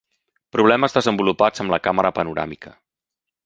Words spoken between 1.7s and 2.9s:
la càmera panoràmica.